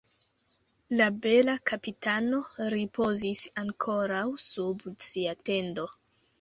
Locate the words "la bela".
1.01-1.55